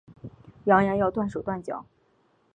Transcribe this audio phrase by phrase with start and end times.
[0.65, 1.85] 扬言要断手断脚